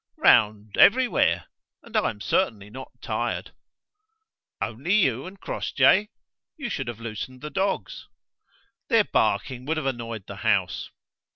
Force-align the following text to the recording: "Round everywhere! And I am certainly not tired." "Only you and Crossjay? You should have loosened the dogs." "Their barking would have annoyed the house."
"Round 0.17 0.77
everywhere! 0.79 1.45
And 1.83 1.95
I 1.95 2.09
am 2.09 2.21
certainly 2.21 2.71
not 2.71 2.91
tired." 3.01 3.51
"Only 4.59 4.95
you 4.95 5.27
and 5.27 5.39
Crossjay? 5.39 6.09
You 6.57 6.69
should 6.71 6.87
have 6.87 6.99
loosened 6.99 7.41
the 7.41 7.51
dogs." 7.51 8.07
"Their 8.89 9.03
barking 9.03 9.63
would 9.67 9.77
have 9.77 9.85
annoyed 9.85 10.25
the 10.25 10.37
house." 10.37 10.89